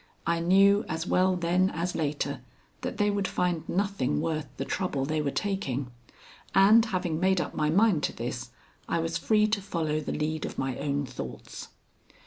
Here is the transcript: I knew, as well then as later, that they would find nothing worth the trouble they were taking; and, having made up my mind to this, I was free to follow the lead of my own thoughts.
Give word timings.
I 0.25 0.39
knew, 0.39 0.83
as 0.89 1.05
well 1.05 1.35
then 1.35 1.69
as 1.75 1.93
later, 1.93 2.41
that 2.81 2.97
they 2.97 3.11
would 3.11 3.27
find 3.27 3.69
nothing 3.69 4.19
worth 4.19 4.47
the 4.57 4.65
trouble 4.65 5.05
they 5.05 5.21
were 5.21 5.29
taking; 5.29 5.91
and, 6.55 6.85
having 6.85 7.19
made 7.19 7.39
up 7.39 7.53
my 7.53 7.69
mind 7.69 8.01
to 8.05 8.13
this, 8.15 8.49
I 8.89 8.97
was 8.97 9.19
free 9.19 9.45
to 9.49 9.61
follow 9.61 9.99
the 9.99 10.11
lead 10.13 10.43
of 10.43 10.57
my 10.57 10.75
own 10.79 11.05
thoughts. 11.05 11.67